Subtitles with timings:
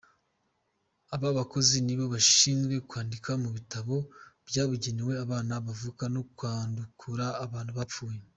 [1.13, 3.95] Abo bakozi nibo bashinzwe kwandika mu bitabo
[4.49, 8.19] byabugenewe abana bavuka no kwandukura abantu bapfuye.